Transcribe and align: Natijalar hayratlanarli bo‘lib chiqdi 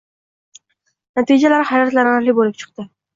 Natijalar 1.19 1.65
hayratlanarli 1.73 2.35
bo‘lib 2.39 2.57
chiqdi 2.63 2.87